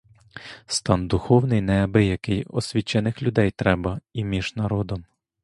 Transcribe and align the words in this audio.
Стан 0.67 1.07
духовний 1.07 1.61
неабиякий; 1.61 2.43
освічених 2.45 3.21
людей 3.23 3.51
треба 3.51 4.01
і 4.13 4.23
між 4.25 4.55
народом. 4.55 5.05